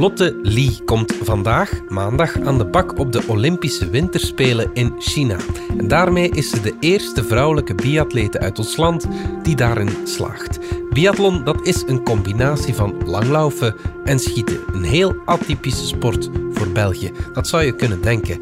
[0.00, 5.36] Lotte Lee komt vandaag, maandag, aan de bak op de Olympische Winterspelen in China.
[5.78, 9.06] En daarmee is ze de eerste vrouwelijke biatlete uit ons land
[9.42, 10.58] die daarin slaagt.
[10.90, 13.74] Biathlon dat is een combinatie van langlaufen
[14.04, 14.60] en schieten.
[14.72, 17.12] Een heel atypische sport voor België.
[17.32, 18.40] Dat zou je kunnen denken.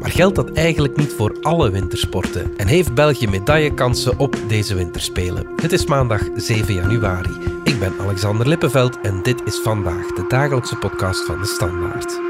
[0.00, 2.56] Maar geldt dat eigenlijk niet voor alle wintersporten?
[2.56, 5.46] En heeft België medaillekansen op deze winterspelen?
[5.62, 7.47] Het is maandag 7 januari.
[7.68, 12.20] Ik ben Alexander Lippenveld en dit is vandaag de dagelijkse podcast van de Standaard.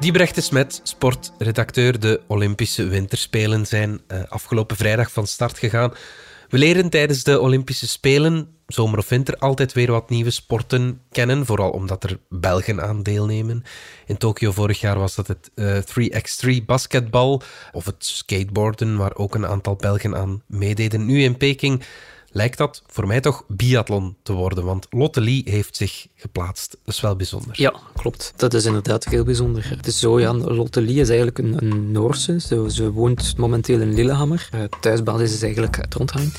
[0.00, 2.00] Diebrecht de Smet, sportredacteur.
[2.00, 5.92] De Olympische Winterspelen zijn uh, afgelopen vrijdag van start gegaan.
[6.48, 11.46] We leren tijdens de Olympische Spelen, zomer of winter, altijd weer wat nieuwe sporten kennen.
[11.46, 13.62] Vooral omdat er Belgen aan deelnemen.
[14.06, 19.14] In Tokio vorig jaar was dat het uh, eh, 3x3 basketbal of het skateboarden, waar
[19.14, 21.06] ook een aantal Belgen aan meededen.
[21.06, 21.82] Nu in Peking
[22.30, 24.64] lijkt dat voor mij toch biathlon te worden.
[24.64, 26.76] Want Lotte Lee heeft zich geplaatst.
[26.84, 27.60] Dat is wel bijzonder.
[27.60, 28.32] Ja, klopt.
[28.36, 29.68] Dat is inderdaad heel bijzonder.
[29.68, 32.40] Het is zo, Lotte Lee is eigenlijk een, Noorse.
[32.40, 34.48] Ze, ze woont momenteel in Lillehammer.
[34.54, 36.32] Uh, thuisbasis is eigenlijk Trondheim.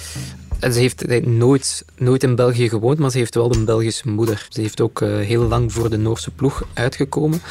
[0.59, 4.47] En ze heeft nooit, nooit in België gewoond, maar ze heeft wel een Belgische moeder.
[4.49, 7.41] Ze heeft ook uh, heel lang voor de Noorse ploeg uitgekomen.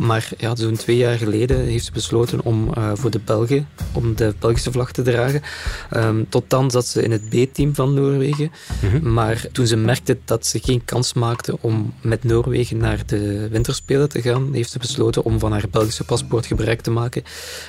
[0.00, 4.16] Maar ja, zo'n twee jaar geleden heeft ze besloten om uh, voor de Belgen, om
[4.16, 5.42] de Belgische vlag te dragen.
[5.96, 8.52] Um, tot dan zat ze in het B-team van Noorwegen.
[8.82, 9.12] Mm-hmm.
[9.12, 14.08] Maar toen ze merkte dat ze geen kans maakte om met Noorwegen naar de winterspelen
[14.08, 17.22] te gaan, heeft ze besloten om van haar Belgische paspoort gebruik te maken.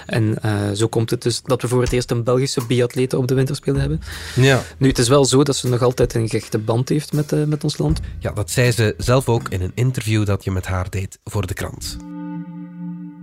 [0.05, 3.27] En uh, zo komt het dus dat we voor het eerst een Belgische biatlete op
[3.27, 4.01] de winterspelen hebben.
[4.35, 4.63] Ja.
[4.77, 7.43] Nu, het is wel zo dat ze nog altijd een gechte band heeft met, uh,
[7.43, 7.99] met ons land.
[8.19, 11.47] Ja, dat zei ze zelf ook in een interview dat je met haar deed voor
[11.47, 11.97] de krant.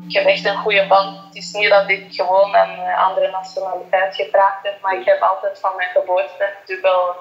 [0.08, 1.18] Ik heb echt een goede band.
[1.27, 5.58] Het is niet dat ik gewoon een andere nationaliteit gevraagd heb, maar ik heb altijd
[5.58, 7.14] van mijn geboorte dubbel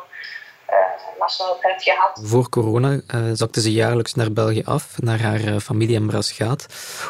[0.71, 2.19] uh, gehad.
[2.23, 6.65] Voor corona uh, zakte ze jaarlijks naar België af, naar haar uh, familie in Brasgaat,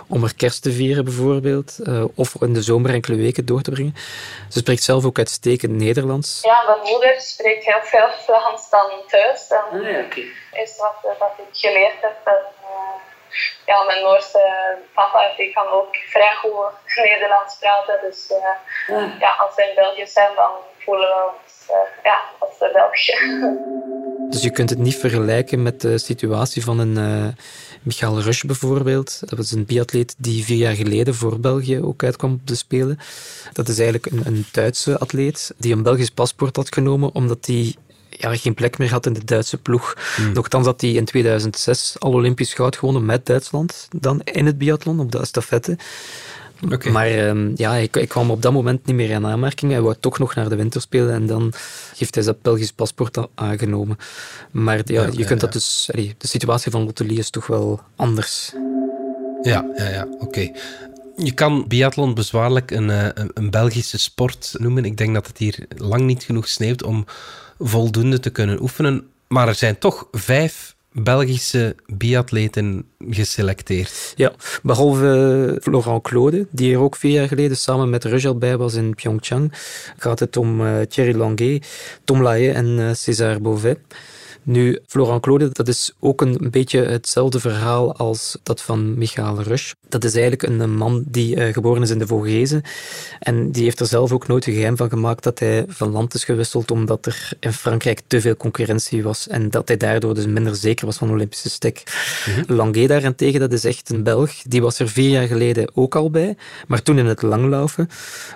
[0.07, 1.77] om er kerst te vieren bijvoorbeeld,
[2.15, 3.95] of in de zomer enkele weken door te brengen.
[4.49, 6.39] Ze spreekt zelf ook uitstekend Nederlands.
[6.41, 9.47] Ja, mijn moeder spreekt heel veel Frans dan thuis.
[9.47, 10.27] En ah, ja, okay.
[10.51, 12.17] is wat, wat ik geleerd heb.
[12.23, 12.41] En,
[13.65, 17.99] ja, mijn Noorse papa die kan ook vrij goed Nederlands praten.
[18.01, 18.33] Dus
[18.87, 19.19] ah.
[19.19, 20.51] ja, als we in België zijn, dan
[20.85, 21.69] voelen ons
[22.03, 23.15] ja, als de België.
[24.29, 27.27] Dus je kunt het niet vergelijken met de situatie van een uh,
[27.81, 29.19] Michael Rush bijvoorbeeld.
[29.19, 32.99] Dat was een biatleet die vier jaar geleden voor België ook uitkwam op de Spelen.
[33.53, 37.75] Dat is eigenlijk een, een Duitse atleet die een Belgisch paspoort had genomen omdat hij
[38.09, 39.95] ja, geen plek meer had in de Duitse ploeg.
[40.15, 40.33] Hmm.
[40.33, 44.99] Nochtans had hij in 2006 al Olympisch goud gewonnen met Duitsland, dan in het biathlon
[44.99, 45.77] op de estafette.
[46.69, 46.91] Okay.
[46.91, 49.71] Maar um, ja, ik, ik, kwam op dat moment niet meer in aanmerking.
[49.71, 51.53] Hij wou toch nog naar de winterspelen en dan
[51.97, 53.97] heeft hij dat Belgisch paspoort aangenomen.
[54.51, 55.89] Maar ja, ja je kunt dat dus...
[55.93, 58.53] Allee, de situatie van Lottelie is toch wel anders.
[59.41, 60.51] Ja, ja, ja, oké.
[61.17, 64.85] Je kan biathlon bezwaarlijk een, eh, een, een, Belgische sport noemen.
[64.85, 67.05] Ik denk dat het hier lang niet genoeg sneeuwt om
[67.59, 69.07] voldoende te kunnen oefenen.
[69.27, 74.13] Maar er zijn toch vijf Belgische biatleten geselecteerd.
[74.15, 74.31] Ja,
[74.63, 78.95] behalve Florent Claude, die er ook vier jaar geleden samen met Rujal bij was in
[78.95, 79.51] Pyeongchang,
[79.97, 81.67] gaat het om uh, Thierry Languet,
[82.03, 83.75] Tom Lahaye en uh, César Beauvais.
[84.43, 89.71] Nu, Florent Claude, dat is ook een beetje hetzelfde verhaal als dat van Michael Rush.
[89.89, 92.61] Dat is eigenlijk een man die uh, geboren is in de Vogezen.
[93.19, 96.13] En die heeft er zelf ook nooit een geheim van gemaakt dat hij van land
[96.13, 99.27] is gewisseld omdat er in Frankrijk te veel concurrentie was.
[99.27, 101.83] En dat hij daardoor dus minder zeker was van Olympische stek.
[102.47, 102.87] Mm -hmm.
[102.87, 104.31] daarentegen, dat is echt een Belg.
[104.41, 106.35] Die was er vier jaar geleden ook al bij.
[106.67, 107.89] Maar toen in het langlaufen.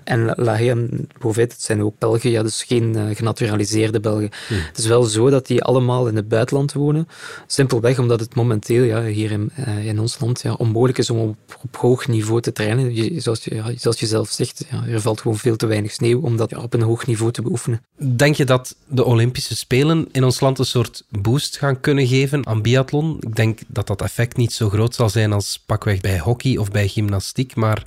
[0.03, 2.29] En Lahaye en Beauvais, dat zijn ook Belgen.
[2.29, 4.29] Ja, dus geen uh, genaturaliseerde Belgen.
[4.49, 4.57] Mm.
[4.57, 7.07] Het is wel zo dat die allemaal in het buitenland wonen.
[7.47, 11.17] Simpelweg omdat het momenteel ja, hier in, uh, in ons land ja, onmogelijk is om
[11.17, 12.95] op, op hoog niveau te trainen.
[12.95, 15.91] Je, zoals, je, ja, zoals je zelf zegt, ja, er valt gewoon veel te weinig
[15.91, 17.81] sneeuw om dat op een hoog niveau te beoefenen.
[17.97, 22.47] Denk je dat de Olympische Spelen in ons land een soort boost gaan kunnen geven
[22.47, 23.17] aan biathlon?
[23.19, 26.71] Ik denk dat dat effect niet zo groot zal zijn als pakweg bij hockey of
[26.71, 27.85] bij gymnastiek, maar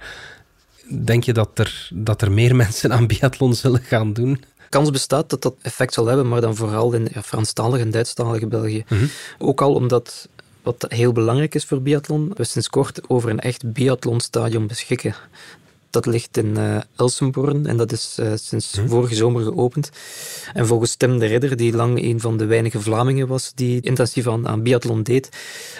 [1.04, 4.44] denk je dat er, dat er meer mensen aan biathlon zullen gaan doen?
[4.68, 8.46] Kans bestaat dat dat effect zal hebben, maar dan vooral in ja, Franstalige en Duitsstalige
[8.46, 8.84] België.
[8.88, 9.06] Mhm.
[9.38, 10.28] Ook al omdat
[10.62, 15.14] wat heel belangrijk is voor biathlon, we sinds kort over een echt biathlonstadion beschikken.
[15.90, 18.86] Dat ligt in uh, Elsenborn en dat is uh, sinds hm.
[18.86, 19.90] vorige zomer geopend.
[20.54, 24.26] En volgens Tim de Ridder, die lang een van de weinige Vlamingen was die intensief
[24.26, 25.28] aan, aan biathlon deed,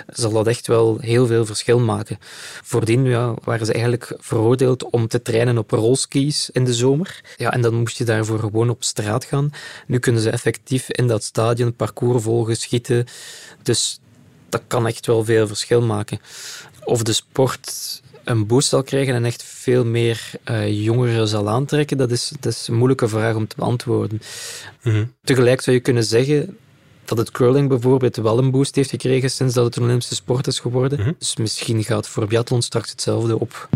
[0.06, 2.19] zal dat echt wel heel veel verschil maken.
[2.62, 7.20] Voordien ja, waren ze eigenlijk veroordeeld om te trainen op rolskis in de zomer.
[7.37, 9.50] Ja, en dan moest je daarvoor gewoon op straat gaan.
[9.87, 13.06] Nu kunnen ze effectief in dat stadion parcours volgen, schieten.
[13.62, 14.00] Dus
[14.49, 16.20] dat kan echt wel veel verschil maken.
[16.84, 21.96] Of de sport een boost zal krijgen en echt veel meer uh, jongeren zal aantrekken,
[21.96, 24.20] dat is, dat is een moeilijke vraag om te beantwoorden.
[24.82, 25.04] Mhm.
[25.22, 26.56] Tegelijk zou je kunnen zeggen
[27.04, 30.46] dat het curling bijvoorbeeld wel een boost heeft gekregen sinds dat het een Olympische sport
[30.46, 31.00] is geworden.
[31.00, 31.12] Mhm.
[31.19, 33.69] Dus misschien gaat voor biathlon straks hetzelfde op.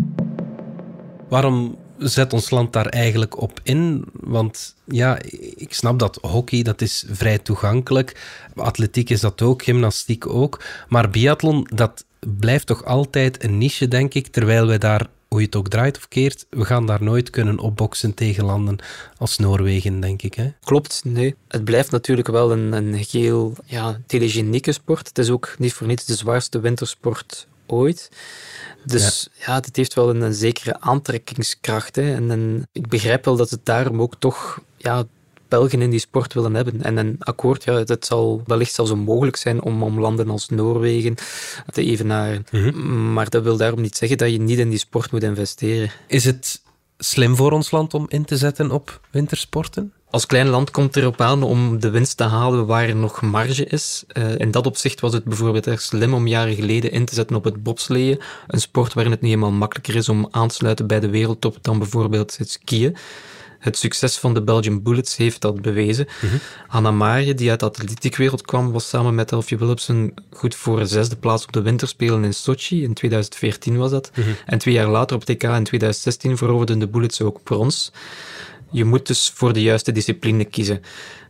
[1.29, 4.05] Waarom zet ons land daar eigenlijk op in?
[4.13, 5.19] Want ja,
[5.55, 8.21] ik snap dat hockey, dat is vrij toegankelijk.
[8.55, 10.63] Atletiek is dat ook, gymnastiek ook.
[10.87, 14.27] Maar biathlon, dat blijft toch altijd een niche, denk ik.
[14.27, 17.59] Terwijl wij daar, hoe je het ook draait of keert, we gaan daar nooit kunnen
[17.59, 18.77] opboksen tegen landen
[19.17, 20.33] als Noorwegen, denk ik.
[20.33, 20.51] Hè?
[20.63, 21.35] Klopt, nee.
[21.47, 25.07] Het blijft natuurlijk wel een, een heel ja, telegenieke sport.
[25.07, 28.09] Het is ook niet voor niets de zwaarste wintersport ooit.
[28.85, 31.95] Dus ja, dit heeft wel een, een zekere aantrekkingskracht.
[31.95, 32.13] Hè.
[32.15, 35.03] En, en, ik begrijp wel dat het daarom ook toch ja,
[35.53, 36.83] Belgen in die sport willen hebben.
[36.83, 41.15] En een akkoord, ja, het zal wellicht zelfs onmogelijk zijn om, om landen als Noorwegen
[41.71, 42.45] te evenaren.
[42.51, 45.91] Mm Maar dat wil daarom niet zeggen dat je niet in die sport moet investeren.
[46.07, 46.61] Is het
[46.97, 49.93] slim voor ons land om in te zetten op wintersporten?
[50.09, 53.65] Als klein land komt erop aan om de winst te halen waar er nog marge
[53.65, 54.03] is.
[54.13, 57.35] Uh, in dat opzicht was het bijvoorbeeld erg slim om jaren geleden in te zetten
[57.35, 58.21] op het bobsleeën.
[58.47, 61.57] Een sport waarin het niet helemaal makkelijker is om aan te sluiten bij de wereldtop
[61.61, 62.95] dan bijvoorbeeld het skiën.
[63.63, 66.07] Het succes van de Belgian Bullets heeft dat bewezen.
[66.21, 66.39] Mm -hmm.
[66.67, 70.85] Hanna Marje, die uit de atletiekwereld kwam, was samen met Elfie Willemsen goed voor de
[70.85, 72.83] zesde plaats op de winterspelen in Sochi.
[72.83, 74.11] In 2014 was dat.
[74.15, 74.29] Mhm.
[74.45, 77.91] En twee jaar later op TK in 2016 veroverden de Bullets ook brons.
[78.71, 80.81] Je moet dus voor de juiste discipline kiezen.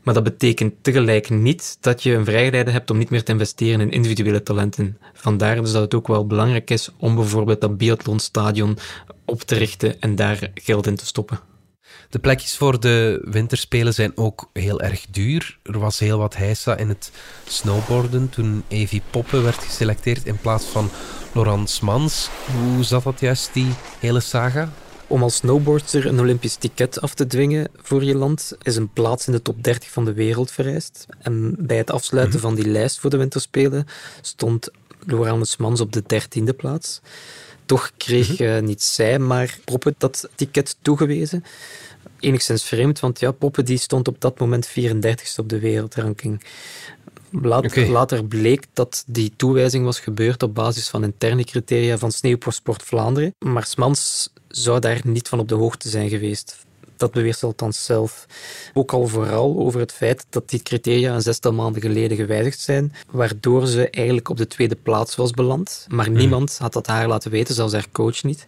[0.03, 3.81] Maar dat betekent tegelijk niet dat je een vrijheid hebt om niet meer te investeren
[3.81, 4.97] in individuele talenten.
[5.13, 8.77] Vandaar dus dat het ook wel belangrijk is om bijvoorbeeld dat biathlonstadion
[9.25, 11.39] op te richten en daar geld in te stoppen.
[12.13, 15.57] De plekjes voor de winterspelen zijn ook heel erg duur.
[15.63, 17.11] Er was heel wat heisa in het
[17.47, 20.89] snowboarden toen Evie Poppen werd geselecteerd in plaats van
[21.31, 22.29] Laurence Mans.
[22.57, 23.67] Hoe zat dat juist, die
[23.99, 24.69] hele saga?
[25.07, 29.27] Om als snowboarder een Olympisch ticket af te dwingen voor je land is een plaats
[29.27, 31.05] in de top 30 van de wereld vereist.
[31.21, 32.47] En bij het afsluiten mhm.
[32.47, 33.85] van die lijst voor de winterspelen
[34.21, 34.69] stond
[35.05, 37.01] Laurence Mans op de dertiende plaats.
[37.65, 41.43] Toch kreeg mm niet zij, maar Poppen dat ticket toegewezen
[42.23, 46.43] enigszins vreemd, want ja, Poppen die stond op dat moment 34ste op de wereldranking.
[47.41, 52.83] Later, later, bleek dat die toewijzing was gebeurd op basis van interne criteria van Sneeuwsport
[52.83, 56.65] Vlaanderen, maar Smans zou daar niet van op de hoogte zijn geweest.
[57.03, 58.25] Dat beweert ze althans zelf.
[58.73, 62.93] Ook al vooral over het feit dat die criteria een zestal maanden geleden gewijzigd zijn,
[63.11, 65.85] waardoor ze eigenlijk op de tweede plaats was beland.
[65.89, 66.17] Maar mhm.
[66.17, 68.45] niemand had dat haar laten weten, zelfs haar coach niet.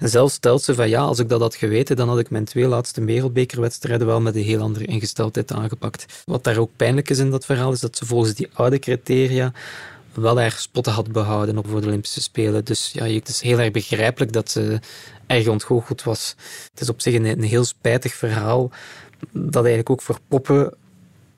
[0.00, 2.44] En zelf stelt ze van ja, als ik dat had geweten, dan had ik mijn
[2.44, 6.22] twee laatste wereldbekerwedstrijden wel met een heel andere ingesteldheid aangepakt.
[6.24, 9.52] Wat daar ook pijnlijk is in dat verhaal, is dat ze volgens die oude criteria
[10.14, 12.64] wel erg spotten had behouden op voor de Olympische Spelen.
[12.64, 14.80] Dus ja, het is heel erg begrijpelijk dat ze
[15.26, 16.34] erg ontgoocheld was.
[16.70, 18.70] Het is op zich een, een heel spijtig verhaal
[19.32, 20.74] dat eigenlijk ook voor poppen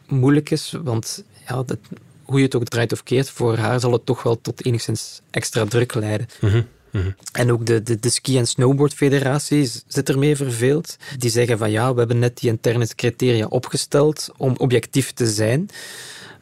[0.07, 1.79] moeilijk is, want ja, dat,
[2.23, 5.21] hoe je het ook draait of keert, voor haar zal het toch wel tot enigszins
[5.31, 6.27] extra druk leiden.
[6.41, 7.11] Mhm, mhm.
[7.33, 10.97] En ook de, de, de Ski- en Snowboardfederatie zit ermee verveeld.
[11.19, 15.69] Die zeggen van ja, we hebben net die interne criteria opgesteld om objectief te zijn.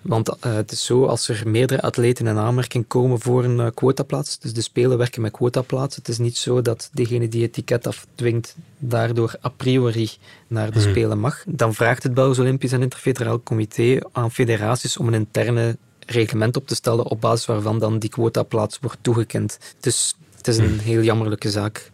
[0.04, 3.66] Want uh, het is zo, als er meerdere atleten in aanmerking komen voor een uh,
[3.74, 7.52] quotaplaats, dus de Spelen werken met quotaplaats, het is niet zo dat degene die het
[7.52, 10.10] ticket afdwingt daardoor a priori
[10.46, 10.88] naar de mhm.
[10.88, 11.44] Spelen mag.
[11.46, 16.66] Dan vraagt het Belgisch Olympisch en Interfederaal Comité aan federaties om een interne reglement op
[16.66, 19.58] te stellen op basis waarvan dan die quotaplaats wordt toegekend.
[19.80, 20.84] Dus het is een mhm.
[20.84, 21.90] heel jammerlijke zaak.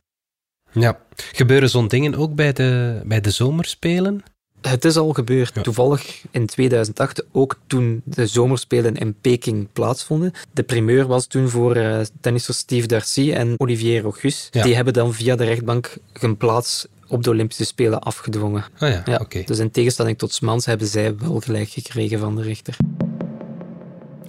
[0.73, 4.23] Ja, gebeuren zo'n dingen ook bij de, bij de zomerspelen?
[4.61, 5.63] Het is al gebeurd.
[5.63, 10.33] Toevallig in 2008, ook toen de zomerspelen in Peking plaatsvonden.
[10.53, 14.49] De primeur was toen voor uh, tennisser Steve Darcy en Olivier Rochus.
[14.51, 18.65] Die hebben dan via de rechtbank hun plaats op de Olympische Spelen afgedwongen.
[18.81, 19.27] Oh ja, ja.
[19.45, 22.77] Dus in tegenstelling tot Smans hebben zij wel gelijk gekregen van de rechter.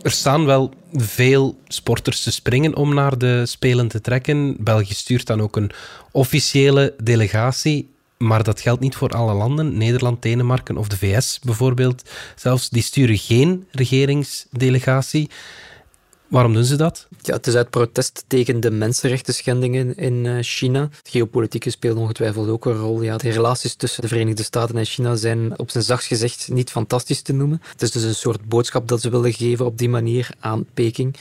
[0.02, 4.56] Er staan wel veel sporters te springen om naar de Spelen te trekken.
[4.60, 5.72] België stuurt dan ook een
[6.12, 7.91] officiële delegatie.
[8.22, 9.78] Maar dat geldt niet voor alle landen.
[9.78, 15.30] Nederland, Denemarken of de VS bijvoorbeeld zelfs, die sturen geen regeringsdelegatie.
[16.28, 17.08] Waarom doen ze dat?
[17.22, 20.90] Ja, het is uit protest tegen de mensenrechten schendingen in eh, China.
[21.04, 23.02] Geopolitiek speelt ongetwijfeld ook een rol.
[23.02, 26.70] Ja, de relaties tussen de Verenigde Staten en China zijn op zijn zachtst gezegd niet
[26.70, 27.62] fantastisch te noemen.
[27.72, 31.16] Het is dus een soort boodschap dat ze willen geven op die manier aan Peking.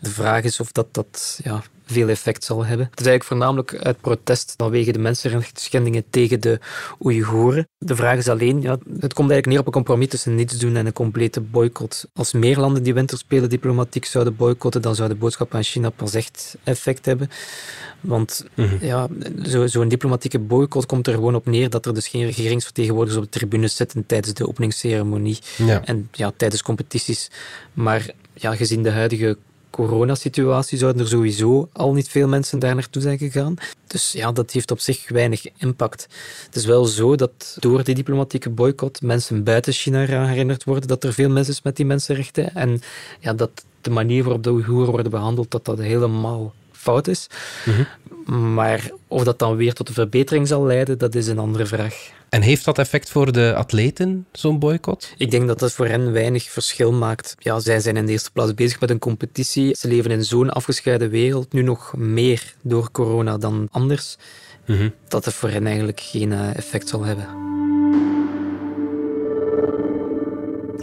[0.00, 2.86] De vraag is of dat, dat ja, veel effect zal hebben.
[2.90, 6.58] Het is eigenlijk voornamelijk uit protest vanwege de mensenrechtsschendingen tegen de
[7.04, 7.68] Oeigoeren.
[7.78, 10.76] De vraag is alleen, ja, het komt eigenlijk neer op een compromis tussen niets doen
[10.76, 12.08] en een complete boycott.
[12.12, 16.14] Als meer landen die winterspelen diplomatiek zouden boycotten, dan zou de boodschap aan China pas
[16.14, 17.30] echt effect hebben.
[18.00, 19.08] Want mm ja,
[19.42, 23.32] zo'n zo diplomatieke boycott komt er gewoon op neer dat er dus geen regeringsvertegenwoordigers op
[23.32, 25.38] de tribunes zitten tijdens de openingsceremonie
[25.84, 27.30] en ja, tijdens competities.
[27.72, 29.36] Maar ja, gezien de huidige
[29.74, 33.54] coronasituatie zouden er sowieso al niet veel mensen daar naartoe zijn gegaan.
[33.86, 36.08] Dus ja, dat heeft op zich weinig impact.
[36.46, 40.88] Het is wel zo dat door die diplomatieke boycott mensen buiten China eraan herinnerd worden
[40.88, 42.80] dat er veel mis is met die mensenrechten en
[43.20, 46.52] ja, dat de manier waarop de Oeigoeren worden behandeld, dat dat helemaal
[46.84, 47.26] fout is.
[47.64, 48.54] Mhm.
[48.54, 52.10] Maar of dat dan weer tot een verbetering zal leiden, dat is een andere vraag.
[52.28, 55.14] En heeft dat effect voor de atleten, zo'n boycott?
[55.16, 57.34] Ik denk dat dat voor hen weinig verschil maakt.
[57.38, 59.76] Ja, zij zijn in de eerste plaats bezig met een competitie.
[59.76, 64.16] Ze leven in zo'n afgescheiden wereld, nu nog meer door corona dan anders,
[64.66, 64.88] mhm.
[65.08, 67.26] dat het voor hen eigenlijk geen eh, effect zal hebben.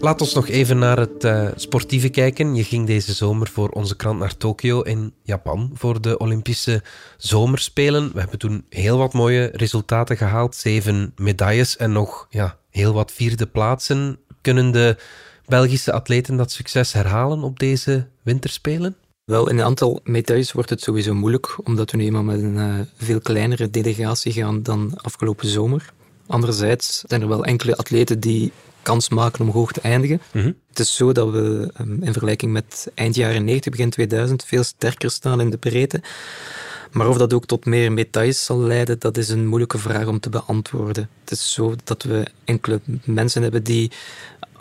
[0.01, 2.55] Laat ons nog even naar het uh, sportieve kijken.
[2.55, 6.84] Je ging deze zomer voor onze krant naar Tokio in Japan voor de Olympische
[7.17, 8.12] Zomerspelen.
[8.13, 10.55] We hebben toen heel wat mooie resultaten gehaald.
[10.55, 14.20] Zeven medailles en nog ja, heel wat vierde plaatsen.
[14.41, 14.98] Kunnen de
[15.46, 18.96] Belgische atleten dat succes herhalen op deze winterspelen?
[19.25, 22.55] Wel, in een aantal medailles wordt het sowieso moeilijk, omdat we nu eenmaal met een
[22.55, 25.93] uh, veel kleinere delegatie gaan dan afgelopen zomer.
[26.27, 30.21] Anderzijds zijn er wel enkele atleten die kans maken om hoog te eindigen.
[30.31, 30.51] Mhm.
[30.69, 34.63] Het is zo dat we ehm, in vergelijking met eind jaren 90, begin 2000 veel
[34.63, 36.01] sterker staan in de breedte.
[36.91, 40.19] Maar of dat ook tot meer medailles zal leiden, dat is een moeilijke vraag om
[40.19, 41.09] te beantwoorden.
[41.21, 43.91] Het is zo dat we enkele mensen hebben die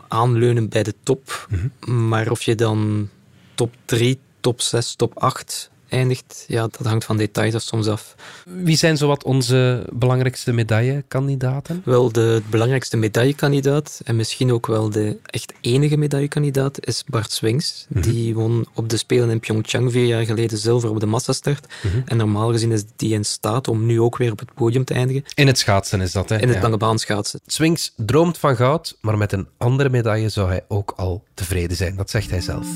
[0.09, 1.49] aanleunen bij de top.
[1.51, 2.09] Mhm.
[2.09, 3.09] Maar of je dan
[3.55, 8.15] top 3, top 6, top 8 eindigt, ja, dat hangt van details af soms af.
[8.45, 11.83] Wie zijn zowat onze belangrijkste medaillekandidaten?
[11.85, 17.87] Wel, de belangrijkste medaillekandidaat en misschien ook wel de echt enige medaillekandidaat is Bart Swings.
[17.89, 18.11] Mhm.
[18.11, 21.67] Die won op de Spelen in Pyeongchang vier jaar geleden zilver op de massastart.
[21.83, 24.85] Mm En normaal gezien is die in staat om nu ook weer op het podium
[24.85, 25.25] te eindigen.
[25.35, 26.39] In het schaatsen is dat, hè?
[26.41, 26.63] In het ja.
[26.63, 27.41] lange baan schaatsen.
[27.47, 31.97] Swings droomt van goud, maar met een andere medaille zou hij ook al tevreden zijn.
[31.97, 32.67] Dat zegt hij zelf.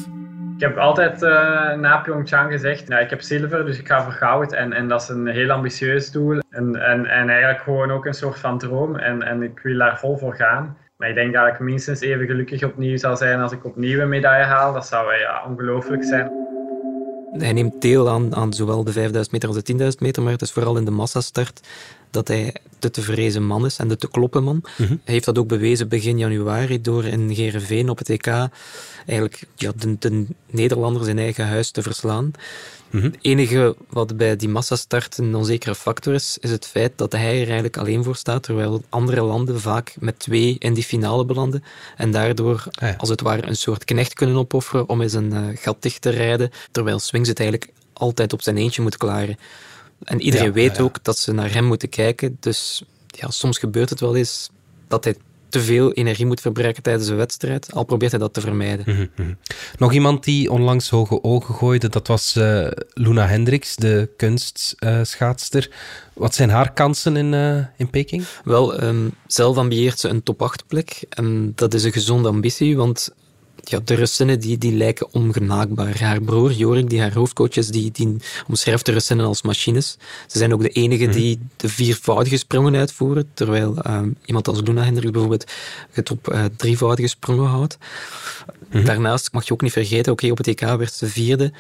[0.55, 4.13] Ik heb altijd uh, na Pyeongchang gezegd, nou, ik heb zilver, dus ik ga voor
[4.13, 4.53] goud.
[4.53, 6.39] En, en dat is een heel ambitieus doel.
[6.51, 8.97] En, en, en eigenlijk gewoon ook een soort van droom.
[8.97, 10.77] En, en ik wil daar vol voor gaan.
[10.97, 14.09] Maar ik denk dat ik minstens even gelukkig opnieuw zal zijn als ik opnieuw een
[14.09, 14.73] medaille haal.
[14.73, 16.31] Dat zou ja, ongelooflijk zijn.
[17.39, 20.43] Hij neemt deel aan, aan zowel de 5000 meter als de 10.000 meter, maar het
[20.43, 21.61] is vooral in de massastart
[22.11, 24.65] dat hij de te vrezen man is en de te kloppen man.
[24.77, 24.89] Mhm.
[24.89, 28.27] Hij heeft dat ook bewezen begin januari door in Gerenveen op het EK
[29.07, 32.31] eigenlijk ja, de, de Nederlanders in eigen huis te verslaan.
[32.95, 33.05] Mhm.
[33.05, 37.41] Het enige wat bij die massastart een onzekere factor is, is het feit dat hij
[37.41, 41.65] er eigenlijk alleen voor staat, terwijl andere landen vaak met twee in die finale belanden
[41.97, 45.41] en daardoor ah als het ware een soort knecht kunnen opofferen om eens een uh,
[45.55, 49.39] gat dicht te rijden, terwijl Swings het eigenlijk altijd op zijn eentje moet klaren.
[50.05, 54.01] En iedereen weet ook dat ze naar hem moeten kijken, dus ja, soms gebeurt het
[54.01, 54.51] wel eens
[54.89, 55.17] dat hij
[55.55, 58.85] te veel energie moet verbruiken tijdens een wedstrijd, al probeert hij dat te vermijden.
[58.89, 59.35] Mhm, mhm.
[59.79, 65.71] Nog iemand die onlangs hoge ogen gooide, dat was uh, Luna Hendricks, de kunstschaatster.
[66.13, 68.25] Wat zijn haar kansen in, uh, in Peking?
[68.45, 71.05] Wel, um, zelf ambieert ze een top 8 plek.
[71.09, 73.15] En dat is een gezonde ambitie, want
[73.69, 76.01] ja, de Russinnen die, die lijken ongenaakbaar.
[76.01, 78.17] Haar broer Jorik, die haar hoofdcoach is, die, die
[78.47, 79.97] omschrijft de Russinnen als machines.
[80.27, 81.17] Ze zijn ook de enigen mhm.
[81.17, 85.51] die de viervoudige sprongen uitvoeren, terwijl ehm, iemand als Luna Hendrik bijvoorbeeld
[85.91, 87.79] het op uh, drievoudige sprongen houdt.
[88.71, 88.85] Mhm.
[88.85, 91.53] Daarnaast mag je ook niet vergeten, oké, op het EK werd ze vierde,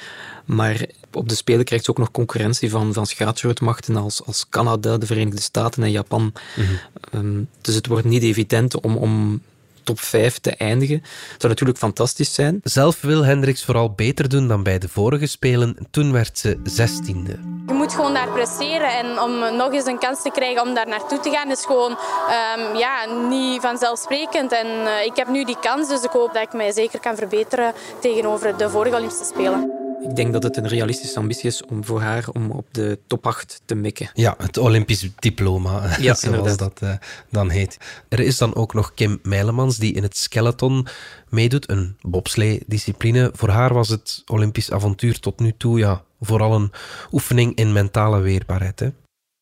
[0.45, 4.99] maar op de Spelen krijgt ze ook nog concurrentie van, van schaatsgrootmachten als, als Canada,
[4.99, 6.33] de Verenigde Staten en Japan.
[6.57, 6.67] Mhm.
[7.11, 9.41] Ehm, dus het wordt niet evident om, om
[9.85, 11.01] top 5 te eindigen.
[11.01, 12.61] Dat zou natuurlijk fantastisch zijn.
[12.63, 15.77] Zelf wil Hendricks vooral beter doen dan bij de vorige Spelen.
[15.91, 17.39] Toen werd ze zestiende.
[17.67, 20.89] Je moet gewoon daar presteren en om nog eens een kans te krijgen om daar
[20.89, 24.53] naartoe te gaan is gewoon um, ja, niet vanzelfsprekend.
[24.53, 27.17] En uh, ik heb nu die kans, dus ik hoop dat ik mij zeker kan
[27.17, 29.84] verbeteren tegenover de vorige Olympische Spelen.
[30.09, 33.27] Ik denk dat het een realistische ambitie is om voor haar om op de top
[33.27, 34.11] 8 te mikken.
[34.15, 36.95] Ja, het Olympisch diploma, ja, zoals dat uh,
[37.31, 37.77] dan heet.
[38.09, 40.87] Er is dan ook nog Kim Meilemans, die in het skeleton
[41.29, 43.31] meedoet, een bobslee-discipline.
[43.35, 46.73] Voor haar was het Olympisch avontuur tot nu toe ja, vooral een
[47.13, 48.81] oefening in mentale weerbaarheid.
[48.81, 48.89] Hè?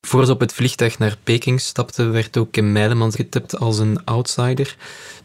[0.06, 4.04] Voor ze op het vliegtuig naar Peking stapte, werd ook Kim Meilemans getipt als een
[4.04, 4.76] outsider.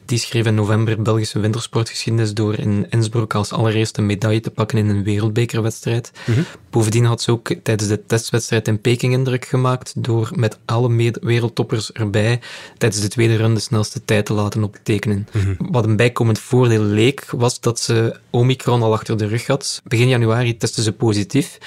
[0.07, 4.89] Die schreef in november Belgische wintersportgeschiedenis door in Innsbruck als allereerste medaille te pakken in
[4.89, 6.11] een wereldbekerwedstrijd.
[6.25, 6.41] Mhm.
[6.69, 11.91] Bovendien had ze ook tijdens de testwedstrijd in Peking indruk gemaakt door met alle wereldtoppers
[11.91, 12.39] erbij
[12.77, 15.27] tijdens de tweede run de snelste tijd te laten optekenen.
[15.31, 15.55] Mhm.
[15.71, 19.81] Wat een bijkomend voordeel leek, was dat ze Omicron al achter de rug had.
[19.83, 21.57] Begin januari testte ze positief.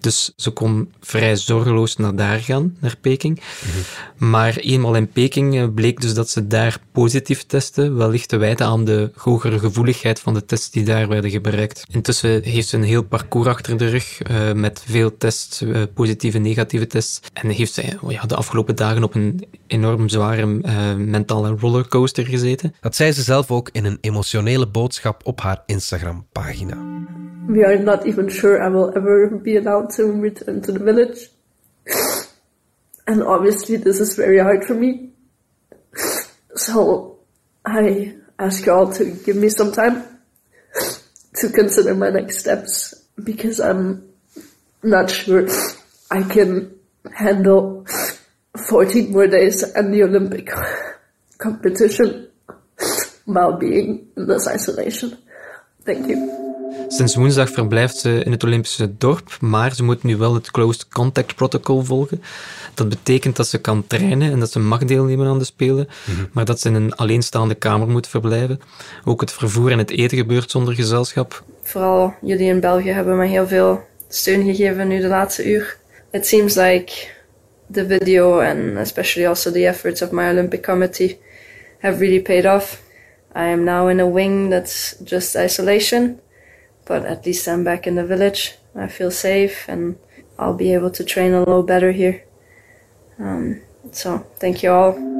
[0.00, 3.40] Dus ze kon vrij zorgeloos naar daar gaan, naar Peking.
[3.40, 4.30] Mhm.
[4.30, 8.66] Maar eenmaal in Peking eh, bleek dus dat ze daar positief testen, wellicht te wijten
[8.66, 11.84] aan de hogere gevoeligheid van de tests die daar werden gebruikt.
[11.90, 16.36] Intussen heeft ze een heel parcours achter de rug uh, met veel tests, uh, positieve
[16.36, 17.20] en negatieve tests.
[17.32, 20.46] En heeft ze oh ja, de afgelopen dagen op een enorm zware
[20.96, 22.74] mentale rollercoaster gezeten.
[22.80, 26.76] Dat zei ze zelf ook in een emotionele boodschap op haar Instagram-pagina.
[27.48, 31.28] We are not even sure I will ever be allowed to return to the village.
[33.08, 35.10] And obviously this is very hard for me.
[36.56, 37.18] So
[37.64, 40.02] I ask you all to give me some time
[41.36, 44.08] to consider my next steps because I'm
[44.82, 45.46] not sure
[46.10, 46.74] I can
[47.14, 47.86] handle
[48.68, 50.50] 14 more days and the Olympic
[51.38, 52.28] competition
[53.26, 55.18] while being in this isolation.
[55.84, 56.45] Thank you.
[56.88, 60.88] Sinds woensdag verblijft ze in het Olympische dorp, maar ze moet nu wel het Closed
[60.88, 62.22] Contact Protocol volgen.
[62.74, 66.24] Dat betekent dat ze kan trainen en dat ze mag deelnemen aan de Spelen, mhm.
[66.32, 68.60] maar dat ze in een alleenstaande kamer moet verblijven.
[69.04, 71.44] Ook het vervoer en het eten gebeurt zonder gezelschap.
[71.62, 75.76] Vooral jullie in België hebben me heel veel steun gegeven nu de laatste uur.
[76.10, 76.92] It seems like
[77.72, 81.18] the video and especially also the efforts of my Olympic committee
[81.78, 82.82] have really paid off.
[83.36, 86.20] I am now in a wing that's just isolation.
[86.86, 88.58] But at least I'm back in the village.
[88.74, 89.96] I feel safe and
[90.38, 92.22] I'll be able to train a little better here.
[93.18, 95.14] Um, so, thank you all.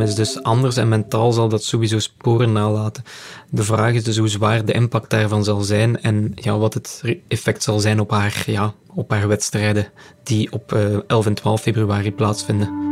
[0.00, 3.02] Is dus anders en mentaal zal dat sowieso sporen nalaten.
[3.50, 7.02] De vraag is dus hoe zwaar de impact daarvan zal zijn en ja, wat het
[7.28, 9.86] effect zal zijn op haar, ja, op haar wedstrijden
[10.22, 12.91] die op uh, eh, 11 en 12 februari plaatsvinden.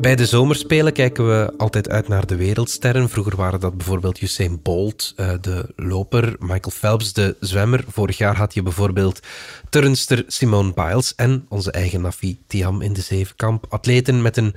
[0.00, 3.08] Bij de zomerspelen kijken we altijd uit naar de wereldsterren.
[3.08, 7.84] Vroeger waren dat bijvoorbeeld Usain Bolt, eh, de loper, Michael Phelps, de zwemmer.
[7.88, 9.20] Vorig jaar had je bijvoorbeeld
[9.70, 13.66] turnster Simone Biles en onze eigen Nafi Tiam in de zevenkamp.
[13.68, 14.54] Atleten met een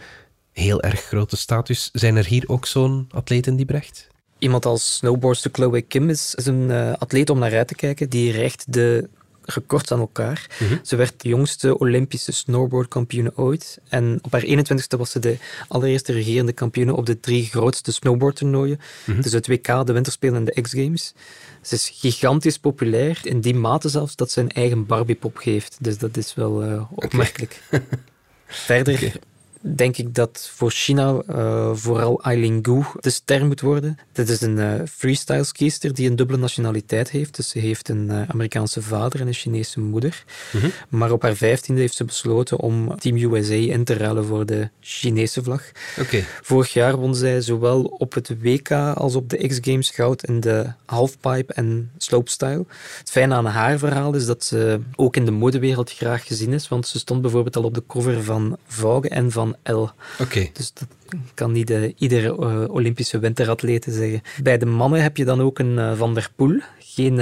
[0.52, 1.90] heel erg grote status.
[1.94, 4.08] Zijn er hier ook zo'n atleten die brecht?
[4.38, 8.10] Iemand als snowboardster Chloe Kim is, een uh, atleet om naar uit te kijken.
[8.10, 9.10] Die recht de
[9.46, 10.48] gekort aan elkaar.
[10.60, 10.78] Mhm.
[10.82, 13.80] Ze werd de jongste Olympische snowboardkampioene ooit.
[13.90, 18.80] En op haar 21ste was ze de allereerste regerende kampioene op de drie grootste snowboardtoernooien.
[19.06, 21.14] Mm Dus het WK, de Winterspelen en de X-Games.
[21.62, 25.78] Ze is gigantisch populair, in die mate zelfs dat ze een eigen Barbiepop geeft.
[25.80, 27.62] Dus dat is wel uh, opmerkelijk.
[28.48, 29.20] Verder
[29.64, 33.98] denk ik dat voor China uh, vooral Aileen Gu de ster moet worden.
[34.12, 37.36] Dit is een uh, freestyle skiester die een dubbele nationaliteit heeft.
[37.36, 40.24] Dus ze heeft een uh, Amerikaanse vader en een Chinese moeder.
[40.52, 40.68] Mhm.
[40.90, 44.70] Maar op haar vijftiende heeft ze besloten om Team USA in te ruilen voor de
[44.80, 45.72] Chinese vlag.
[46.00, 46.26] Okay.
[46.42, 50.72] Vorig jaar won zij zowel op het WK als op de X-Games goud in de
[50.86, 52.66] halfpipe en slopestyle.
[53.00, 56.68] Het fijne aan haar verhaal is dat ze ook in de modewereld graag gezien is,
[56.68, 59.88] want ze stond bijvoorbeeld al op de cover van Vogue en van L.
[60.20, 60.50] Oké.
[60.54, 60.88] Dus dat
[61.34, 64.22] kan niet uh, iedere uh, Olympische winteratlete zeggen.
[64.44, 66.60] Bij de mannen heb je dan ook een uh, Van der Poel.
[66.80, 67.18] Geen,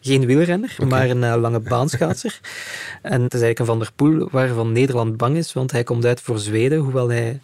[0.00, 2.40] geen wielrenner, maar een lange baanschaatser.
[3.02, 6.04] en het is eigenlijk een Van der Poel waarvan Nederland bang is, want hij komt
[6.04, 7.40] uit voor Zweden, hoewel hij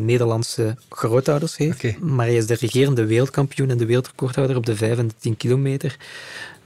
[0.00, 2.00] Nederlandse grootouders heeft.
[2.00, 5.36] Maar hij is de regerende wereldkampioen en de wereldrecordhouder op de 5 en de 10
[5.36, 5.96] kilometer.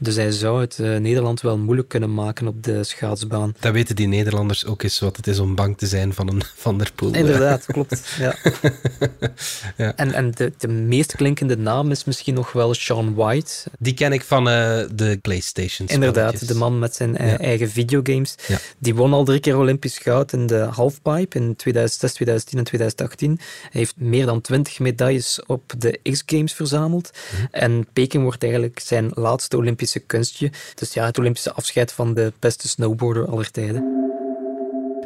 [0.02, 3.54] Dus hij zou het uh, Nederland wel moeilijk kunnen maken op de schaatsbaan.
[3.60, 6.42] Dat weten die Nederlanders ook eens wat het is om bang te zijn van een
[6.56, 7.14] Van der Poel.
[7.14, 8.14] Inderdaad, klopt.
[8.18, 8.34] Ja.
[9.76, 9.96] ja.
[9.96, 13.52] En, en de, de meest klinkende naam is misschien nog wel Sean White.
[13.78, 14.52] Die ken ik van uh,
[14.94, 15.88] de PlayStation.
[15.88, 18.34] Inderdaad, de man met zijn eigen videogames.
[18.46, 18.58] Ja.
[18.78, 23.38] Die won al drie keer Olympisch goud in de halfpipe in 2006, 2010 en 2018.
[23.38, 27.10] Hij heeft meer dan twintig medailles op de X-Games verzameld.
[27.10, 27.46] Mhm.
[27.50, 30.50] En Peking wordt eigenlijk zijn laatste Olympische kunstje.
[30.74, 34.00] Dus ja, het Olympische afscheid van de beste snowboarder aller tijden.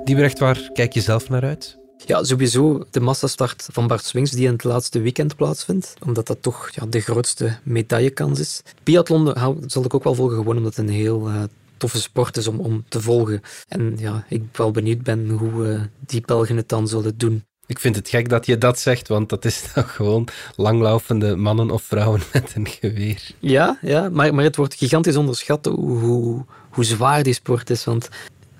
[0.04, 1.78] Diebrecht, waar kijk je zelf naar uit?
[2.04, 6.42] Ja, sowieso de massastart van Bart Swings die in het laatste weekend plaatsvindt, omdat dat
[6.42, 8.62] toch ja, de grootste medaillekans is.
[8.82, 9.34] Biathlon
[9.66, 11.42] zal ik ook wel volgen, gewoon omdat het een heel uh,
[11.76, 13.40] toffe sport is om, om te volgen.
[13.68, 17.44] En ja, ik wel benieuwd ben hoe uh, die Belgen het dan zullen doen.
[17.66, 21.70] Ik vind het gek dat je dat zegt, want dat is toch gewoon langlaufende mannen
[21.70, 23.30] of vrouwen met een geweer.
[23.38, 27.84] Ja, ja maar, maar het wordt gigantisch onderschat hoe, hoe, zwaar die sport is.
[27.84, 28.08] Want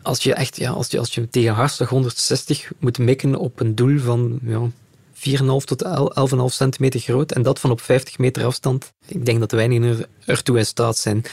[0.02, 3.74] als je echt, ja, als je, als je tegen hartslag 160 moet mikken op een
[3.74, 4.70] doel van ja,
[5.14, 5.20] 4,5
[5.64, 9.98] tot 11,5 centimeter groot en dat van op 50 meter afstand, ik denk dat weinigen
[9.98, 11.24] er, ertoe in staat zijn.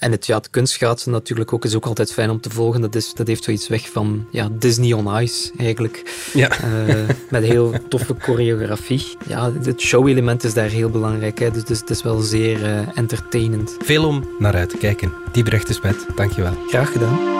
[0.00, 2.80] En het, ja, het kunstschaatsen natuurlijk ook is ook altijd fijn om te volgen.
[2.80, 6.28] Dat, is, dat heeft zoiets weg van ja, Disney on Ice eigenlijk.
[6.32, 6.50] Ja.
[6.64, 6.94] Uh,
[7.30, 9.16] met heel toffe choreografie.
[9.26, 11.38] Ja, het show-element is daar heel belangrijk.
[11.38, 11.50] Hè.
[11.50, 13.76] Dus, dus het is wel zeer uh, entertainend.
[13.78, 15.12] Veel om naar uit te kijken.
[15.32, 16.06] Die bericht is met.
[16.16, 16.54] Dankjewel.
[16.68, 17.39] Graag gedaan.